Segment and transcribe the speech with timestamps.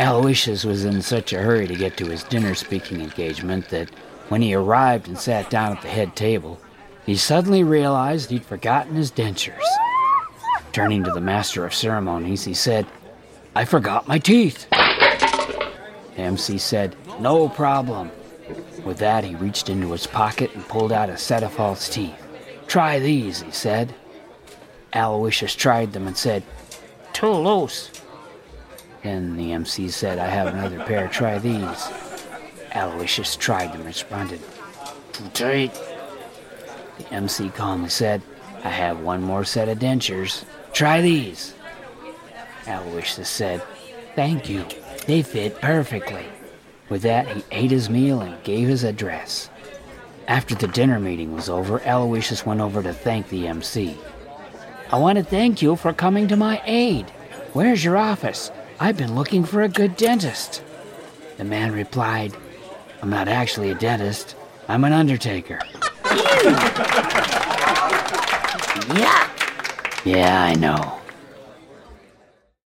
[0.00, 3.90] Aloysius was in such a hurry to get to his dinner speaking engagement that
[4.30, 6.58] when he arrived and sat down at the head table,
[7.04, 9.60] he suddenly realized he'd forgotten his dentures.
[10.72, 12.86] Turning to the master of ceremonies, he said,
[13.54, 14.70] I forgot my teeth.
[14.70, 18.10] The MC said, No problem.
[18.86, 22.16] With that, he reached into his pocket and pulled out a set of false teeth.
[22.68, 23.94] Try these, he said.
[24.94, 26.42] Aloysius tried them and said,
[27.12, 27.90] Too loose.
[29.02, 31.90] Then the MC said, I have another pair, try these.
[32.74, 34.40] Aloysius tried them and responded,
[35.12, 35.78] Too tight.
[36.98, 38.22] The MC calmly said,
[38.62, 40.44] I have one more set of dentures.
[40.72, 41.54] Try these.
[42.66, 43.62] Aloysius said,
[44.14, 44.66] Thank you.
[45.06, 46.26] They fit perfectly.
[46.88, 49.48] With that, he ate his meal and gave his address.
[50.28, 53.96] After the dinner meeting was over, Aloysius went over to thank the MC.
[54.92, 57.08] I want to thank you for coming to my aid.
[57.52, 58.50] Where's your office?
[58.82, 60.62] I've been looking for a good dentist.
[61.36, 62.34] The man replied,
[63.02, 64.34] I'm not actually a dentist.
[64.68, 65.58] I'm an undertaker.
[68.96, 70.06] Yuck!
[70.06, 70.99] Yeah, I know.